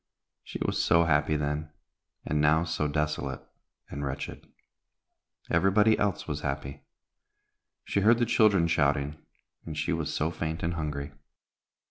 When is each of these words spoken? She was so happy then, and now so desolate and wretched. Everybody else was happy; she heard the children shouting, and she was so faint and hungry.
She 0.43 0.57
was 0.65 0.83
so 0.83 1.03
happy 1.03 1.35
then, 1.35 1.69
and 2.25 2.41
now 2.41 2.63
so 2.63 2.87
desolate 2.87 3.43
and 3.87 4.03
wretched. 4.03 4.47
Everybody 5.51 5.95
else 5.99 6.27
was 6.27 6.41
happy; 6.41 6.81
she 7.85 7.99
heard 8.01 8.17
the 8.17 8.25
children 8.25 8.67
shouting, 8.67 9.19
and 9.63 9.77
she 9.77 9.93
was 9.93 10.11
so 10.11 10.31
faint 10.31 10.63
and 10.63 10.73
hungry. 10.73 11.11